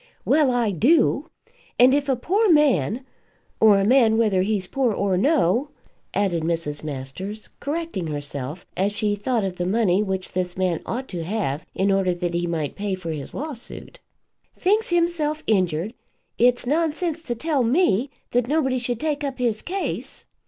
"Well, 0.25 0.49
I 0.49 0.71
do. 0.71 1.29
And 1.77 1.93
if 1.93 2.09
a 2.09 2.15
poor 2.15 2.51
man, 2.51 3.05
or 3.59 3.77
a 3.77 3.85
man 3.85 4.17
whether 4.17 4.41
he's 4.41 4.65
poor 4.65 4.91
or 4.91 5.15
no," 5.15 5.69
added 6.15 6.41
Mrs. 6.41 6.83
Masters, 6.83 7.49
correcting 7.59 8.07
herself, 8.07 8.65
as 8.75 8.93
she 8.93 9.13
thought 9.13 9.43
of 9.43 9.57
the 9.57 9.65
money 9.67 10.01
which 10.01 10.31
this 10.31 10.57
man 10.57 10.81
ought 10.87 11.07
to 11.09 11.23
have 11.23 11.67
in 11.75 11.91
order 11.91 12.15
that 12.15 12.33
he 12.33 12.47
might 12.47 12.75
pay 12.75 12.95
for 12.95 13.11
his 13.11 13.35
lawsuit, 13.35 13.99
"thinks 14.55 14.89
hisself 14.89 15.43
injured, 15.45 15.93
it's 16.39 16.65
nonsense 16.65 17.21
to 17.21 17.35
tell 17.35 17.61
me 17.63 18.09
that 18.31 18.47
nobody 18.47 18.79
should 18.79 18.99
take 18.99 19.23
up 19.23 19.37
his 19.37 19.61
case. 19.61 20.25